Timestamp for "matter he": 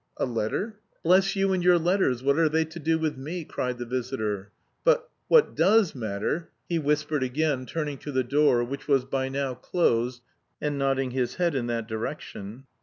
5.93-6.79